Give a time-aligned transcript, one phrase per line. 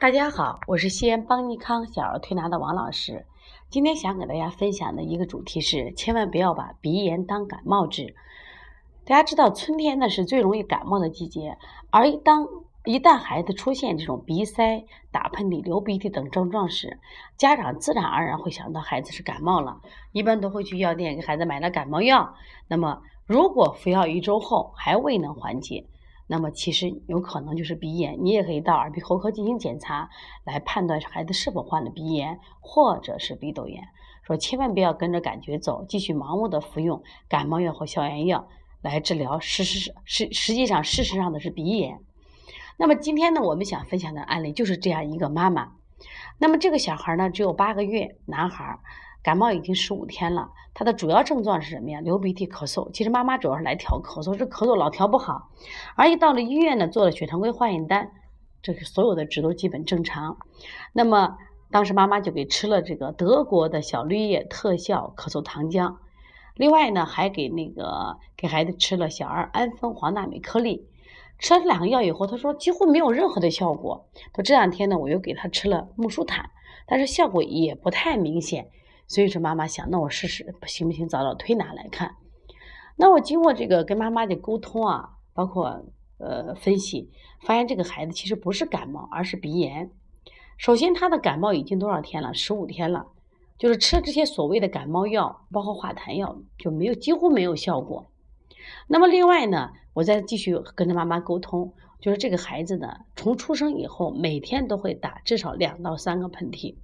[0.00, 3.26] 大家好，我是西安邦尼康小儿推拿的王老师。
[3.68, 8.14] 今天想给大家分享的一个主题是：千万不要把鼻炎当感冒治。
[9.04, 11.58] 大家知道，春天呢是最容易感冒的季节，
[11.90, 12.48] 而当
[12.86, 16.98] 一旦孩子出现这种鼻塞、打喷嚏、流鼻涕等症状时，
[17.36, 19.82] 家长自然而然会想到孩子是感冒了，
[20.12, 22.34] 一般都会去药店给孩子买了感冒药。
[22.68, 25.84] 那么，如果服药一周后还未能缓解，
[26.32, 30.08] 那么其实有可能就是鼻炎，你也可以到耳鼻喉科进行检查，
[30.44, 33.82] 来判断孩子是否患了鼻炎或者是鼻窦炎。
[34.22, 38.46] 说千万不要跟着感觉走，继续盲目的服用感冒药或消炎药
[38.80, 41.98] 来治疗，实实实实际上事实上的是鼻炎。
[42.76, 45.72] 那么今天呢，我们想分享的案例就是这样一个妈妈。
[46.38, 48.78] 那么这个小孩呢，只有八个月，男孩。
[49.22, 52.00] 感冒已经十五天了，他的主要症状是什么呀？
[52.00, 52.90] 流鼻涕、咳嗽。
[52.92, 55.50] 其实妈妈主要是来调咳嗽，这咳嗽老调不好。
[55.94, 58.12] 而一到了医院呢，做了血常规化验单，
[58.62, 60.38] 这个所有的值都基本正常。
[60.92, 61.36] 那么
[61.70, 65.96] 当时妈妈就给吃了这个德国的小绿叶特效咳嗽糖浆，
[66.54, 70.88] 另外呢还给那个给孩子吃了小儿氨酚黄大镁颗粒。
[71.38, 74.06] 吃了这两个药以后，他说几乎没有任何的效果。
[74.34, 76.50] 说这两天呢，我又给他吃了木舒坦，
[76.86, 78.70] 但是效果也不太明显。
[79.10, 81.08] 所以说，妈妈想，那我试试行不行？
[81.08, 82.14] 找找推拿来看。
[82.94, 85.84] 那我经过这个跟妈妈的沟通啊，包括
[86.18, 89.90] 呃分析，发现这个孩子其实不是感冒，而是鼻炎。
[90.58, 92.32] 首先，他的感冒已经多少天了？
[92.34, 93.08] 十五天了，
[93.58, 98.06] 就是吃了这些所谓的感冒药，包括化痰药，就没有几乎没有效果。
[98.86, 106.76] 那么另外呢，我再继续跟他妈妈沟通，就是这个孩子呢，从出生以后每天都会打至少两到三个喷嚏。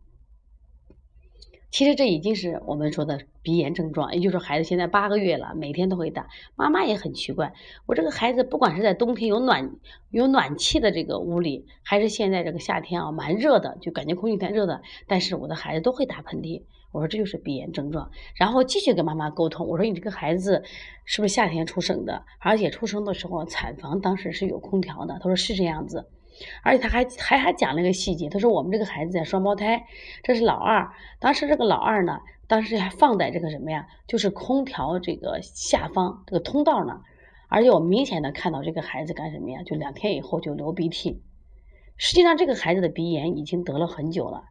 [1.77, 6.27] 其实这已经是我们说的鼻炎症状，也就是孩子现在八个月了，每天都会打。
[6.55, 7.53] 妈妈也很奇怪，
[7.85, 9.73] 我这个孩子不管是在冬天有暖
[10.09, 16.63] 有暖气的这个屋里，还是现在这个夏天啊蛮热的，就感觉空气太热的，但是我的孩子都会打喷嚏。
[16.93, 20.63] 我说这就是鼻炎症状，然后继续跟妈妈沟通，我说你这个孩子
[21.05, 22.25] 是不是夏天出生的？
[22.41, 25.19] 而且出生的时候产房当时是有空调的。
[25.19, 26.07] 他说是这样子。
[26.63, 29.87] 而且他还还还讲了一个细节，他说我们这个孩子在双胞胎，
[30.23, 30.91] 这是老二。
[31.19, 37.03] 当时这个老二呢，当时还放在这个什么呀，就是空调这个下方这个通道呢。
[37.49, 39.63] 而且我明显的看到这个孩子干什么呀？
[39.63, 41.23] 就两天以后就流鼻涕。
[41.97, 44.45] 实际上这个孩子的鼻炎已经得了很久了，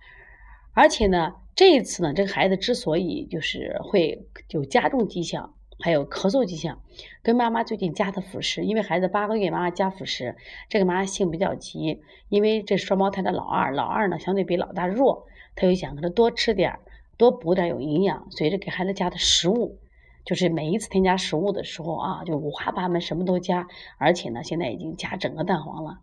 [0.73, 5.54] 而且呢，这一次呢，这个孩子之所以就是会有加重迹象。
[5.79, 6.81] 还有咳嗽迹象，
[7.21, 10.35] 跟妈妈最近加的辅食，因为孩子八个月，妈妈加辅食，
[10.69, 16.79] 这个妈妈性比较急，因为这双胞胎的老二，老二呢相对比老大弱，她就想给他多吃点儿
[17.17, 19.77] 多补点有营养，随着给孩子加的食物，
[20.23, 25.99] 就是每一次添加食物的时候啊，就五花八门，什么都加，而且呢，现在已经加整个蛋黄了，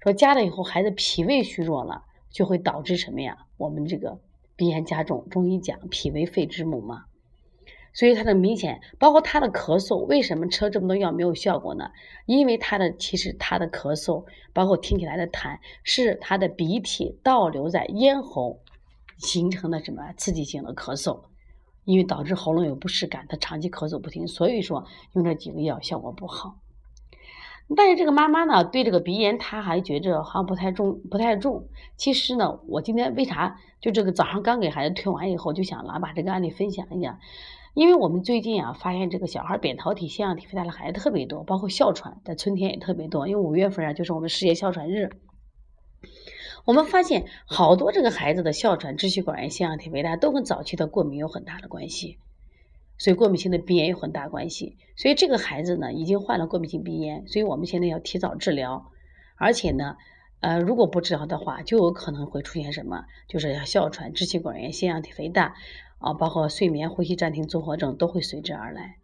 [0.00, 3.46] 说加了以后孩子脾胃虚弱了，就会导致什么呀？
[3.56, 4.18] 我们这个
[4.56, 7.04] 鼻炎加重，中医讲脾为肺之母嘛。
[7.94, 11.90] 所以他的明显，包括他的咳嗽，为什么吃了这么多药没有效果呢？
[12.26, 18.60] 因为他的其实他的咳嗽，包括听起来的痰，是他的鼻涕倒流在咽喉
[19.18, 21.20] 形成的什么刺激性的咳嗽，
[21.84, 26.56] 因为导致喉咙有不适感，他长期咳嗽不停，所以说用这几个药效果不好。
[27.76, 31.68] 但是这个妈妈呢，对这个鼻炎，她还觉着好像不太重，不太重。
[31.96, 37.18] 其实呢，我今天为啥就这个早上刚给孩子推完以后，就想来把这个案例分享一下。
[37.74, 43.26] 因为我们最近啊，发现这个小孩扁桃体腺样体肥大的孩子特别多，包括哮喘，在春天也特别多。
[43.26, 45.10] 因为五月份啊，就是我们世界哮喘日，
[46.66, 52.18] 我们发现好多这个孩子的哮喘、支气管炎、腺样体肥大都跟早期的过敏有很大的关系，
[52.98, 54.76] 所以过敏性的鼻炎有很大关系。
[54.96, 58.90] 所以这个孩子呢，已经患了过敏性鼻炎，所以我们现在要提早治疗，
[59.36, 59.96] 而且呢，
[60.40, 65.54] 呃，如果不治疗的话，就有可能会出现什么，就是哮喘、支气管炎、腺样体肥大。
[66.02, 68.96] 啊，包括睡眠呼吸暂停综合症都会随之而来，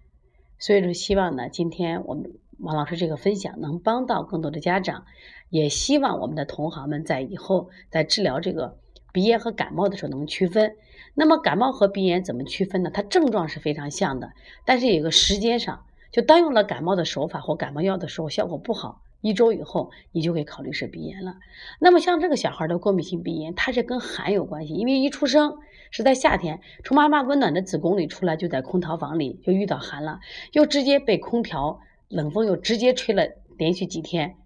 [0.59, 5.06] 所以说希望呢，今天我们王老师这个分享能帮到更多的家长，
[5.48, 8.77] 也希望我们的同行们在以后在治疗这个
[9.12, 10.74] 鼻炎和感冒的时候能区分。
[11.15, 12.91] 那么感冒和鼻炎怎么区分呢？
[12.92, 14.33] 它症状是非常像的，
[14.65, 21.36] 但是有个时间上，就当用了感冒的手法或感冒药的时候效果不好，一周以后你就可以考虑是鼻炎了。
[21.80, 25.56] 那么像这个小孩的过敏性鼻炎，它是跟寒有关系，因为一出生。
[25.91, 30.20] 是在夏天，从妈妈温暖的子宫里出来，就在空调房里就遇到寒了，
[30.53, 33.26] 又直接被空调冷风又直接吹了
[33.56, 34.36] 连续几天，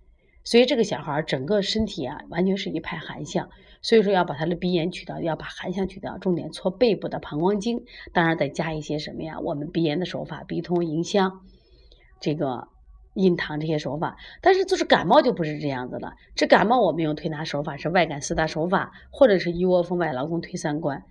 [0.44, 3.50] 所以这个小孩整个身体啊完全是一派寒象，
[3.82, 7.82] 所以说要把他的鼻炎去掉，要把寒象去掉，重点搓背部的膀胱经，
[8.12, 9.40] 当然再加一些什么呀？
[9.40, 11.40] 我们鼻炎的手法，鼻通迎香，
[12.20, 12.69] 这个
[13.14, 16.14] 印堂这些手法，但是就是感冒就不是这样子了。
[16.35, 21.05] 这感冒我们用推拿手法是外感四大手法，或者是一窝蜂外劳宫推三关。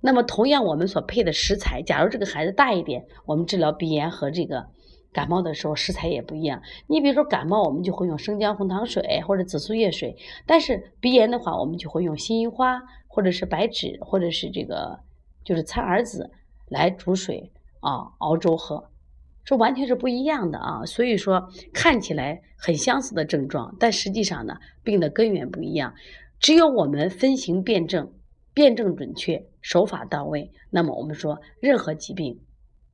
[0.00, 4.66] 那么同样我们所配的食材，假如这个孩子大一点，我们治疗鼻炎和这个
[5.12, 6.60] 感冒的时候食材也不一样。
[6.86, 10.16] 你比如说感冒，我们就会用生姜红糖水或者紫苏叶水，
[10.46, 15.00] 但是鼻炎的话，我们就会用辛夷花或者是白芷或者是这个
[15.42, 16.30] 就是苍耳子
[16.68, 18.90] 来煮水啊熬粥喝。
[19.44, 25.94] 这完全是不一样的啊，所以说看起来很相似的症状，但实际上呢，病的根源不一样。
[26.40, 28.12] 只有我们分型辨证，
[28.52, 32.40] 辨证准确，手法到位，那么我们说任何疾病，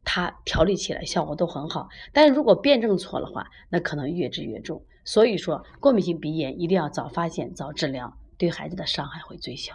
[0.05, 1.89] 它调理起来效果都很好。
[2.13, 4.85] 但是如果辨证错的话，那可能越治越重。
[5.05, 9.75] 所以说，过敏性鼻炎一定要早发现、早治疗，对孩子的伤害会最小。